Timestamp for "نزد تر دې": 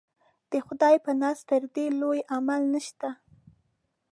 1.21-1.87